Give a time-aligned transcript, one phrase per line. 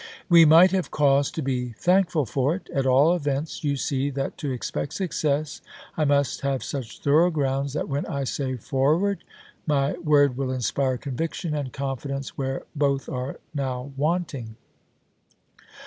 [0.29, 3.75] We might have cause to be thankful tJ^Haueck, for it J at aU events you
[3.77, 8.23] see that to expect success ^'1863"' I must have such thorough grounds that when I
[8.23, 9.23] xxiii.r ■ say' forward'
[9.67, 14.55] my word will inspire conviction and p 8" confidence where both are now wanting."